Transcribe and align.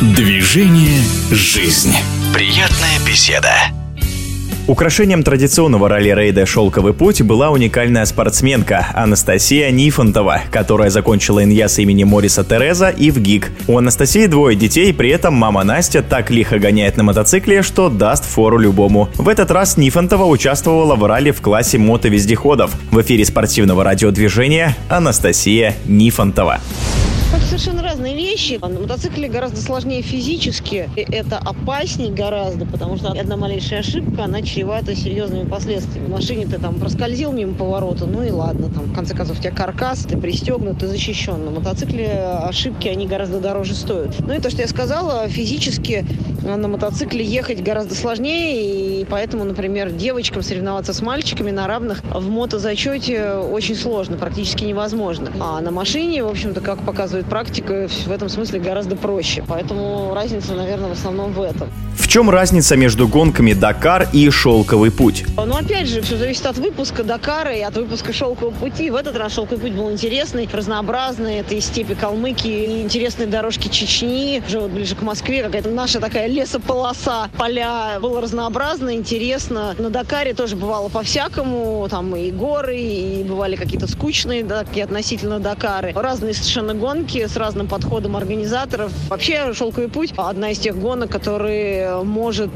Движение 0.00 1.02
«Жизнь». 1.30 1.94
Приятная 2.32 2.98
беседа. 3.06 3.52
Украшением 4.66 5.22
традиционного 5.22 5.90
ралли-рейда 5.90 6.46
«Шелковый 6.46 6.94
путь» 6.94 7.20
была 7.20 7.50
уникальная 7.50 8.06
спортсменка 8.06 8.86
Анастасия 8.94 9.70
Нифонтова, 9.70 10.40
которая 10.50 10.88
закончила 10.88 11.44
ИНЯС 11.44 11.80
имени 11.80 12.04
Мориса 12.04 12.44
Тереза 12.44 12.88
и 12.88 13.10
в 13.10 13.20
ГИК. 13.20 13.50
У 13.68 13.76
Анастасии 13.76 14.24
двое 14.24 14.56
детей, 14.56 14.94
при 14.94 15.10
этом 15.10 15.34
мама 15.34 15.64
Настя 15.64 16.02
так 16.02 16.30
лихо 16.30 16.58
гоняет 16.58 16.96
на 16.96 17.02
мотоцикле, 17.02 17.60
что 17.60 17.90
даст 17.90 18.24
фору 18.24 18.56
любому. 18.56 19.10
В 19.16 19.28
этот 19.28 19.50
раз 19.50 19.76
Нифонтова 19.76 20.24
участвовала 20.24 20.96
в 20.96 21.04
ралли 21.04 21.30
в 21.30 21.42
классе 21.42 21.76
мотовездеходов. 21.76 22.70
В 22.90 23.02
эфире 23.02 23.26
спортивного 23.26 23.84
радиодвижения 23.84 24.74
Анастасия 24.88 25.74
Нифонтова. 25.84 26.58
Это 27.32 27.44
совершенно 27.44 27.80
разные 27.80 28.16
вещи. 28.16 28.58
На 28.60 28.80
мотоцикле 28.80 29.28
гораздо 29.28 29.60
сложнее 29.60 30.02
физически. 30.02 30.90
Это 30.96 31.38
опаснее 31.38 32.10
гораздо, 32.10 32.66
потому 32.66 32.96
что 32.96 33.12
одна 33.12 33.36
малейшая 33.36 33.80
ошибка, 33.80 34.24
она 34.24 34.42
чревата 34.42 34.96
серьезными 34.96 35.48
последствиями. 35.48 36.06
В 36.06 36.10
машине 36.10 36.46
ты 36.46 36.58
там 36.58 36.80
проскользил 36.80 37.30
мимо 37.32 37.54
поворота, 37.54 38.06
ну 38.06 38.24
и 38.24 38.30
ладно, 38.30 38.68
там 38.68 38.86
в 38.86 38.94
конце 38.94 39.14
концов 39.14 39.38
у 39.38 39.40
тебя 39.40 39.52
каркас, 39.52 40.00
ты 40.00 40.16
пристегнут, 40.16 40.80
ты 40.80 40.88
защищен. 40.88 41.44
На 41.44 41.52
мотоцикле 41.52 42.08
ошибки, 42.42 42.88
они 42.88 43.06
гораздо 43.06 43.38
дороже 43.38 43.74
стоят. 43.76 44.16
Ну 44.18 44.34
и 44.34 44.40
то, 44.40 44.50
что 44.50 44.62
я 44.62 44.68
сказала, 44.68 45.28
физически 45.28 46.04
на 46.42 46.68
мотоцикле 46.68 47.24
ехать 47.24 47.62
гораздо 47.62 47.94
сложнее, 47.94 49.00
и 49.00 49.04
поэтому, 49.04 49.44
например, 49.44 49.90
девочкам 49.90 50.42
соревноваться 50.42 50.92
с 50.92 51.02
мальчиками 51.02 51.50
на 51.50 51.66
равных 51.66 52.02
в 52.04 52.28
мотозачете 52.28 53.32
очень 53.34 53.76
сложно, 53.76 54.16
практически 54.16 54.64
невозможно. 54.64 55.30
А 55.40 55.60
на 55.60 55.70
машине, 55.70 56.24
в 56.24 56.28
общем-то, 56.28 56.60
как 56.60 56.78
показывает 56.84 57.26
практика, 57.26 57.88
в 58.06 58.10
этом 58.10 58.28
смысле 58.28 58.60
гораздо 58.60 58.96
проще. 58.96 59.44
Поэтому 59.46 60.12
разница, 60.14 60.54
наверное, 60.54 60.88
в 60.88 60.92
основном 60.92 61.32
в 61.32 61.42
этом. 61.42 61.68
В 61.96 62.08
чем 62.08 62.30
разница 62.30 62.76
между 62.76 63.06
гонками 63.06 63.52
Дакар 63.52 64.08
и 64.12 64.28
Шелковый 64.30 64.90
путь? 64.90 65.24
Ну, 65.36 65.54
опять 65.54 65.86
же, 65.86 66.00
все 66.00 66.16
зависит 66.16 66.46
от 66.46 66.56
выпуска 66.56 67.04
Дакара 67.04 67.54
и 67.54 67.60
от 67.60 67.76
выпуска 67.76 68.12
Шелкового 68.12 68.52
пути. 68.52 68.90
В 68.90 68.96
этот 68.96 69.16
раз 69.16 69.34
Шелковый 69.34 69.60
путь 69.60 69.72
был 69.72 69.92
интересный, 69.92 70.48
разнообразный. 70.50 71.36
Это 71.36 71.54
и 71.54 71.60
степи 71.60 71.94
Калмыкии, 71.94 72.78
и 72.78 72.82
интересные 72.82 73.26
дорожки 73.26 73.68
Чечни, 73.68 74.42
уже 74.46 74.60
вот 74.60 74.70
ближе 74.70 74.96
к 74.96 75.02
Москве, 75.02 75.42
какая-то 75.42 75.70
наша 75.70 76.00
такая 76.00 76.26
лесополоса, 76.30 77.28
поля. 77.36 77.98
Было 78.00 78.20
разнообразно, 78.20 78.94
интересно. 78.94 79.74
На 79.78 79.90
Дакаре 79.90 80.32
тоже 80.34 80.56
бывало 80.56 80.88
по-всякому. 80.88 81.86
Там 81.90 82.14
и 82.16 82.30
горы, 82.30 82.78
и 82.78 83.24
бывали 83.24 83.56
какие-то 83.56 83.86
скучные 83.86 84.44
такие 84.44 84.84
относительно 84.84 85.40
Дакары. 85.40 85.92
Разные 85.94 86.34
совершенно 86.34 86.74
гонки 86.74 87.26
с 87.26 87.36
разным 87.36 87.68
подходом 87.68 88.16
организаторов. 88.16 88.92
Вообще, 89.08 89.52
Шелковый 89.52 89.88
путь 89.88 90.12
одна 90.16 90.50
из 90.52 90.58
тех 90.58 90.78
гонок, 90.78 91.10
которые 91.10 92.02
может 92.04 92.50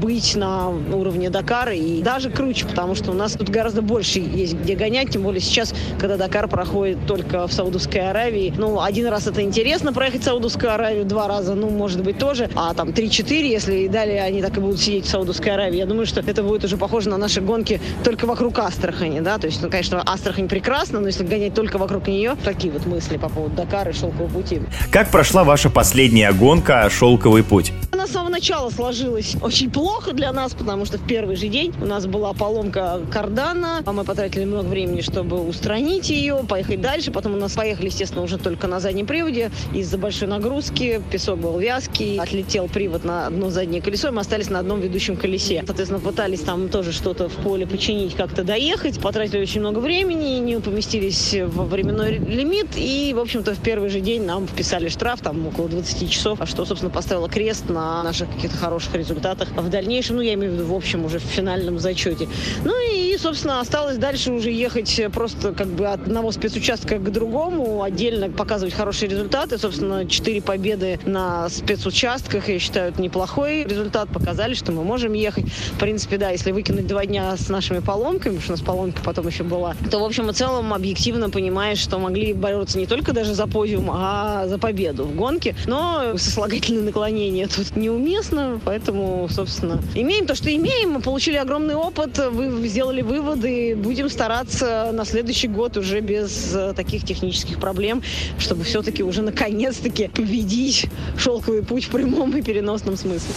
быть 0.00 0.36
на 0.36 0.68
уровне 0.68 1.30
Дакара 1.30 1.74
и 1.74 2.02
даже 2.02 2.30
круче, 2.30 2.66
потому 2.66 2.94
что 2.94 3.10
у 3.12 3.14
нас 3.14 3.32
тут 3.32 3.48
гораздо 3.48 3.82
больше 3.82 4.18
есть 4.18 4.54
где 4.54 4.74
гонять, 4.74 5.10
тем 5.10 5.22
более 5.22 5.40
сейчас, 5.40 5.74
когда 5.98 6.16
Дакар 6.16 6.48
проходит 6.48 6.98
только 7.06 7.46
в 7.46 7.52
Саудовской 7.52 8.00
Аравии. 8.10 8.52
Ну, 8.56 8.80
один 8.80 9.06
раз 9.08 9.26
это 9.26 9.42
интересно 9.42 9.92
проехать 9.92 10.24
Саудовскую 10.24 10.72
Аравию, 10.72 11.04
два 11.04 11.28
раза, 11.28 11.54
ну, 11.54 11.70
может 11.70 12.02
быть, 12.02 12.18
тоже, 12.18 12.50
а 12.54 12.74
там 12.74 12.92
3-4, 13.06 13.46
если 13.46 13.74
и 13.76 13.88
далее 13.88 14.22
они 14.22 14.42
так 14.42 14.56
и 14.56 14.60
будут 14.60 14.80
сидеть 14.80 15.06
в 15.06 15.08
Саудовской 15.08 15.52
Аравии. 15.52 15.78
Я 15.78 15.86
думаю, 15.86 16.06
что 16.06 16.20
это 16.20 16.42
будет 16.42 16.64
уже 16.64 16.76
похоже 16.76 17.08
на 17.08 17.16
наши 17.16 17.40
гонки 17.40 17.80
только 18.04 18.26
вокруг 18.26 18.58
Астрахани, 18.58 19.20
да, 19.20 19.38
то 19.38 19.46
есть, 19.46 19.62
ну, 19.62 19.70
конечно, 19.70 20.02
Астрахань 20.02 20.48
прекрасна, 20.48 21.00
но 21.00 21.06
если 21.06 21.24
гонять 21.24 21.54
только 21.54 21.78
вокруг 21.78 22.08
нее, 22.08 22.36
такие 22.44 22.72
вот 22.72 22.86
мысли 22.86 23.16
по 23.16 23.28
поводу 23.28 23.54
Дакара 23.56 23.90
и 23.90 23.94
Шелкового 23.94 24.28
пути. 24.28 24.60
Как 24.90 25.10
прошла 25.10 25.44
ваша 25.44 25.70
последняя 25.70 26.32
гонка 26.32 26.88
«Шелковый 26.90 27.42
путь»? 27.42 27.72
Она 27.92 28.06
с 28.06 28.10
самого 28.10 28.30
начала 28.30 28.70
сложилась 28.70 29.36
очень 29.40 29.70
плохо 29.70 30.12
для 30.12 30.32
нас, 30.32 30.54
потому 30.54 30.84
что 30.84 30.98
в 30.98 31.06
первый 31.06 31.36
же 31.36 31.48
день 31.48 31.72
у 31.80 31.86
нас 31.86 32.06
была 32.06 32.32
поломка 32.32 33.00
кардана, 33.10 33.82
а 33.84 33.92
мы 33.92 34.04
потратили 34.04 34.44
много 34.44 34.66
времени, 34.66 35.00
чтобы 35.00 35.40
устранить 35.40 36.10
ее, 36.10 36.44
поехать 36.48 36.80
дальше. 36.80 37.10
Потом 37.10 37.34
у 37.34 37.36
нас 37.36 37.52
поехали, 37.52 37.86
естественно, 37.86 38.22
уже 38.22 38.38
только 38.38 38.66
на 38.66 38.80
заднем 38.80 39.06
приводе 39.06 39.50
из-за 39.72 39.98
большой 39.98 40.28
нагрузки. 40.28 41.00
Песок 41.10 41.38
был 41.38 41.58
вязкий, 41.58 42.18
отлетел 42.18 42.68
привод 42.68 42.95
на 43.04 43.26
одно 43.26 43.50
заднее 43.50 43.82
колесо, 43.82 44.08
и 44.08 44.10
мы 44.10 44.20
остались 44.20 44.50
на 44.50 44.58
одном 44.58 44.80
ведущем 44.80 45.16
колесе. 45.16 45.62
Соответственно, 45.66 46.00
пытались 46.00 46.40
там 46.40 46.68
тоже 46.68 46.92
что-то 46.92 47.28
в 47.28 47.34
поле 47.34 47.66
починить, 47.66 48.14
как-то 48.14 48.44
доехать. 48.44 49.00
Потратили 49.00 49.40
очень 49.40 49.60
много 49.60 49.78
времени, 49.78 50.38
не 50.38 50.58
поместились 50.60 51.34
во 51.46 51.64
временной 51.64 52.18
лимит. 52.18 52.68
И, 52.76 53.12
в 53.14 53.20
общем-то, 53.20 53.54
в 53.54 53.58
первый 53.58 53.90
же 53.90 54.00
день 54.00 54.24
нам 54.24 54.46
вписали 54.46 54.88
штраф, 54.88 55.20
там 55.20 55.46
около 55.46 55.68
20 55.68 56.10
часов, 56.10 56.40
а 56.40 56.46
что, 56.46 56.64
собственно, 56.64 56.90
поставило 56.90 57.28
крест 57.28 57.68
на 57.68 58.02
наших 58.02 58.28
каких-то 58.34 58.56
хороших 58.56 58.94
результатах 58.94 59.48
в 59.50 59.68
дальнейшем, 59.68 60.16
ну, 60.16 60.22
я 60.22 60.34
имею 60.34 60.52
в 60.52 60.54
виду, 60.54 60.66
в 60.66 60.74
общем, 60.74 61.04
уже 61.04 61.18
в 61.18 61.22
финальном 61.22 61.78
зачете. 61.78 62.28
Ну 62.64 62.72
и, 62.92 63.16
собственно, 63.18 63.60
осталось 63.60 63.96
дальше 63.96 64.32
уже 64.32 64.50
ехать 64.50 65.00
просто 65.12 65.52
как 65.52 65.68
бы 65.68 65.86
от 65.86 66.02
одного 66.02 66.32
спецучастка 66.32 66.98
к 66.98 67.10
другому, 67.10 67.82
отдельно 67.82 68.30
показывать 68.30 68.74
хорошие 68.74 69.08
результаты. 69.08 69.58
Собственно, 69.58 70.06
четыре 70.06 70.40
победы 70.40 70.98
на 71.04 71.48
спецучастках, 71.48 72.48
я 72.48 72.58
считаю, 72.58 72.85
это 72.86 73.00
неплохой 73.02 73.64
результат. 73.64 74.08
Показали, 74.08 74.54
что 74.54 74.72
мы 74.72 74.84
можем 74.84 75.12
ехать. 75.12 75.46
В 75.46 75.78
принципе, 75.78 76.18
да, 76.18 76.30
если 76.30 76.52
выкинуть 76.52 76.86
два 76.86 77.06
дня 77.06 77.36
с 77.36 77.48
нашими 77.48 77.80
поломками, 77.80 78.36
потому 78.36 78.40
что 78.40 78.52
у 78.52 78.56
нас 78.56 78.60
поломка 78.62 79.02
потом 79.02 79.26
еще 79.26 79.44
была, 79.44 79.74
то, 79.90 79.98
в 80.00 80.04
общем 80.04 80.30
и 80.30 80.32
целом, 80.32 80.72
объективно 80.72 81.30
понимаешь, 81.30 81.78
что 81.78 81.98
могли 81.98 82.32
бороться 82.32 82.78
не 82.78 82.86
только 82.86 83.12
даже 83.12 83.34
за 83.34 83.46
подиум, 83.46 83.90
а 83.92 84.46
за 84.46 84.58
победу 84.58 85.04
в 85.04 85.14
гонке. 85.14 85.54
Но 85.66 86.16
сослагательное 86.16 86.82
наклонение 86.82 87.46
тут 87.46 87.76
неуместно, 87.76 88.60
поэтому, 88.64 89.28
собственно, 89.30 89.80
имеем 89.94 90.26
то, 90.26 90.34
что 90.34 90.54
имеем. 90.54 90.92
Мы 90.92 91.00
получили 91.00 91.36
огромный 91.36 91.74
опыт, 91.74 92.18
вы 92.18 92.66
сделали 92.68 93.02
выводы. 93.02 93.76
Будем 93.76 94.08
стараться 94.08 94.90
на 94.92 95.04
следующий 95.04 95.48
год 95.48 95.76
уже 95.76 96.00
без 96.00 96.54
э, 96.54 96.72
таких 96.74 97.04
технических 97.04 97.58
проблем, 97.58 98.02
чтобы 98.38 98.64
все-таки 98.64 99.02
уже 99.02 99.22
наконец-таки 99.22 100.08
победить 100.08 100.86
шелковый 101.16 101.62
путь 101.62 101.84
в 101.84 101.90
прямом 101.90 102.36
и 102.36 102.42
переносном 102.76 102.96
смысле. 102.96 103.34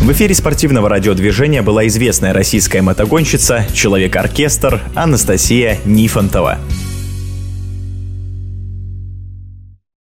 В 0.00 0.12
эфире 0.12 0.34
спортивного 0.34 0.88
радиодвижения 0.88 1.62
была 1.62 1.86
известная 1.86 2.32
российская 2.32 2.82
мотогонщица, 2.82 3.66
человек-оркестр 3.72 4.80
Анастасия 4.94 5.78
Нифонтова. 5.84 6.58